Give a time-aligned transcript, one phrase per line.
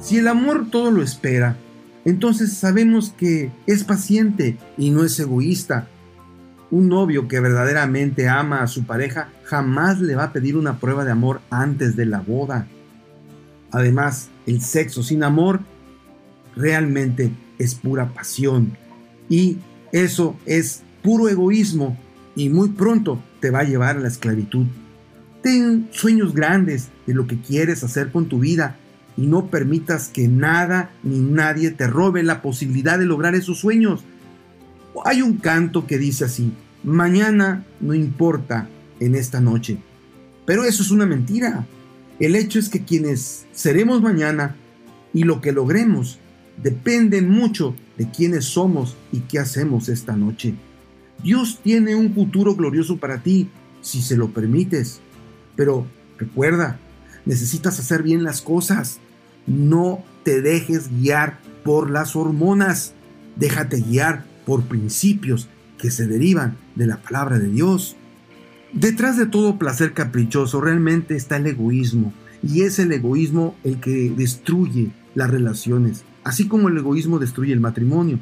[0.00, 1.56] Si el amor todo lo espera,
[2.06, 5.88] entonces sabemos que es paciente y no es egoísta.
[6.70, 11.04] Un novio que verdaderamente ama a su pareja jamás le va a pedir una prueba
[11.04, 12.66] de amor antes de la boda.
[13.72, 15.60] Además, el sexo sin amor
[16.56, 18.76] realmente es pura pasión
[19.28, 19.58] y
[19.92, 21.98] eso es puro egoísmo
[22.34, 24.66] y muy pronto te va a llevar a la esclavitud.
[25.42, 28.76] Ten sueños grandes de lo que quieres hacer con tu vida
[29.16, 34.04] y no permitas que nada ni nadie te robe la posibilidad de lograr esos sueños.
[35.04, 38.68] Hay un canto que dice así, mañana no importa
[38.98, 39.78] en esta noche.
[40.46, 41.66] Pero eso es una mentira.
[42.18, 44.56] El hecho es que quienes seremos mañana
[45.12, 46.18] y lo que logremos
[46.62, 50.54] dependen mucho de quiénes somos y qué hacemos esta noche.
[51.22, 53.48] Dios tiene un futuro glorioso para ti,
[53.82, 55.00] si se lo permites.
[55.56, 55.86] Pero
[56.18, 56.78] recuerda,
[57.26, 58.98] necesitas hacer bien las cosas.
[59.46, 62.94] No te dejes guiar por las hormonas.
[63.36, 65.48] Déjate guiar por principios
[65.78, 67.96] que se derivan de la palabra de Dios.
[68.72, 72.12] Detrás de todo placer caprichoso realmente está el egoísmo.
[72.42, 77.60] Y es el egoísmo el que destruye las relaciones, así como el egoísmo destruye el
[77.60, 78.18] matrimonio.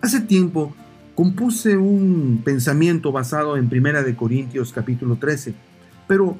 [0.00, 0.74] Hace tiempo
[1.14, 5.54] compuse un pensamiento basado en Primera de Corintios capítulo 13,
[6.06, 6.38] pero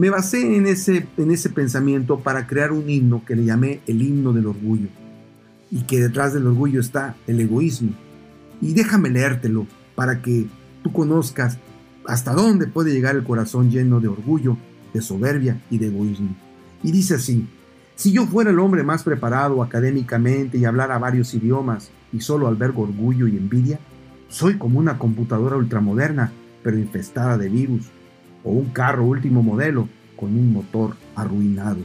[0.00, 4.00] me basé en ese, en ese pensamiento para crear un himno que le llamé el
[4.00, 4.88] himno del orgullo,
[5.70, 7.90] y que detrás del orgullo está el egoísmo.
[8.62, 10.46] Y déjame leértelo para que
[10.82, 11.58] tú conozcas
[12.06, 14.56] hasta dónde puede llegar el corazón lleno de orgullo,
[14.94, 16.34] de soberbia y de egoísmo.
[16.82, 17.46] Y dice así,
[17.94, 22.84] si yo fuera el hombre más preparado académicamente y hablara varios idiomas y solo albergo
[22.84, 23.78] orgullo y envidia,
[24.30, 27.90] soy como una computadora ultramoderna, pero infestada de virus,
[28.44, 31.78] o un carro último modelo con un motor arruinado.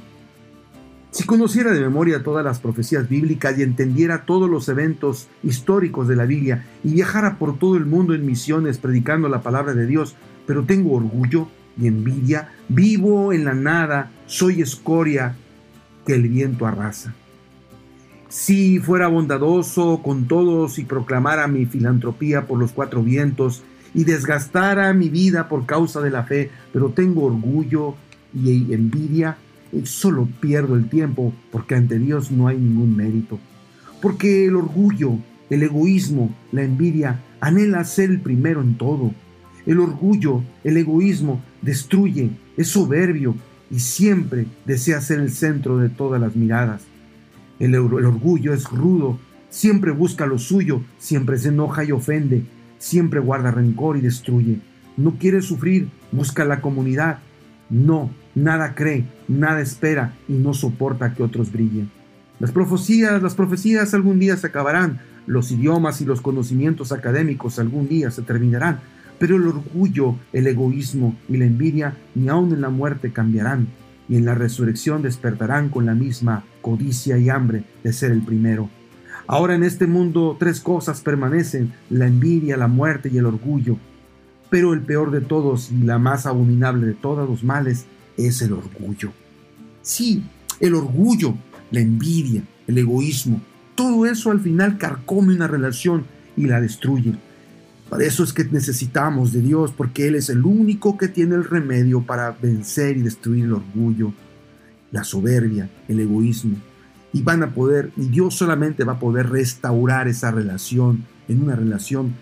[1.12, 6.18] Si conociera de memoria todas las profecías bíblicas y entendiera todos los eventos históricos de
[6.18, 10.16] la Biblia y viajara por todo el mundo en misiones predicando la palabra de Dios,
[10.46, 11.48] pero tengo orgullo
[11.80, 15.36] y envidia, vivo en la nada, soy escoria
[16.06, 17.14] que el viento arrasa.
[18.28, 23.64] Si fuera bondadoso con todos y proclamara mi filantropía por los cuatro vientos
[23.96, 27.96] y desgastara mi vida por causa de la fe, pero tengo orgullo
[28.34, 29.38] y envidia,
[29.84, 33.40] solo pierdo el tiempo porque ante Dios no hay ningún mérito.
[34.02, 35.18] Porque el orgullo,
[35.50, 39.14] el egoísmo, la envidia anhela ser el primero en todo.
[39.66, 43.36] El orgullo, el egoísmo destruye, es soberbio
[43.72, 46.84] y siempre desea ser el centro de todas las miradas.
[47.60, 49.18] El, el orgullo es rudo,
[49.50, 52.44] siempre busca lo suyo, siempre se enoja y ofende,
[52.86, 54.60] siempre guarda rencor y destruye.
[54.96, 57.18] No quiere sufrir, busca la comunidad.
[57.68, 61.90] No, nada cree, nada espera y no soporta que otros brillen.
[62.40, 67.88] Las profecías, las profecías algún día se acabarán, los idiomas y los conocimientos académicos algún
[67.88, 68.82] día se terminarán,
[69.18, 73.68] pero el orgullo, el egoísmo y la envidia ni aun en la muerte cambiarán,
[74.08, 78.70] y en la resurrección despertarán con la misma codicia y hambre de ser el primero.
[79.28, 83.78] Ahora en este mundo tres cosas permanecen, la envidia, la muerte y el orgullo.
[84.52, 87.86] Pero el peor de todos y la más abominable de todos los males
[88.18, 89.12] es el orgullo.
[89.82, 90.24] Sí,
[90.60, 91.34] el orgullo,
[91.72, 93.42] la envidia, el egoísmo,
[93.74, 96.06] todo eso al final carcome una relación
[96.38, 97.16] y la destruye.
[97.90, 101.44] Por eso es que necesitamos de Dios, porque Él es el único que tiene el
[101.44, 104.14] remedio para vencer y destruir el orgullo,
[104.92, 106.58] la soberbia, el egoísmo
[107.16, 111.56] y van a poder, y Dios solamente va a poder restaurar esa relación en una
[111.56, 112.14] relación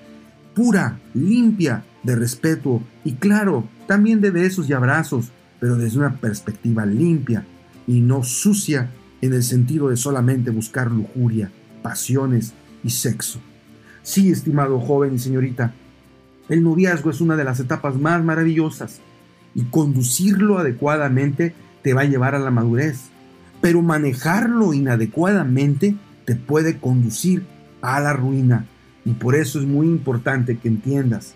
[0.54, 6.86] pura, limpia, de respeto y claro, también de besos y abrazos, pero desde una perspectiva
[6.86, 7.44] limpia
[7.88, 11.50] y no sucia en el sentido de solamente buscar lujuria,
[11.82, 13.40] pasiones y sexo.
[14.04, 15.74] Sí, estimado joven y señorita,
[16.50, 19.00] el noviazgo es una de las etapas más maravillosas
[19.56, 23.10] y conducirlo adecuadamente te va a llevar a la madurez
[23.64, 25.96] pero manejarlo inadecuadamente
[26.26, 27.46] te puede conducir
[27.82, 28.66] a la ruina.
[29.06, 31.36] Y por eso es muy importante que entiendas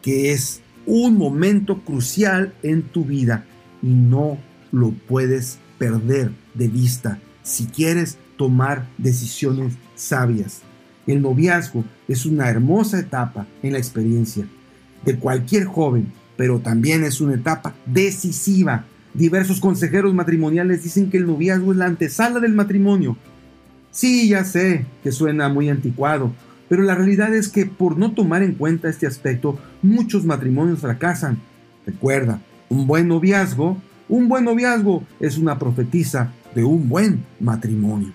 [0.00, 3.44] que es un momento crucial en tu vida
[3.82, 4.38] y no
[4.72, 10.62] lo puedes perder de vista si quieres tomar decisiones sabias.
[11.06, 14.46] El noviazgo es una hermosa etapa en la experiencia
[15.04, 18.86] de cualquier joven, pero también es una etapa decisiva
[19.16, 23.16] Diversos consejeros matrimoniales dicen que el noviazgo es la antesala del matrimonio.
[23.90, 26.32] Sí, ya sé que suena muy anticuado,
[26.68, 31.38] pero la realidad es que por no tomar en cuenta este aspecto, muchos matrimonios fracasan.
[31.86, 33.78] Recuerda, un buen noviazgo,
[34.10, 38.12] un buen noviazgo es una profetisa de un buen matrimonio.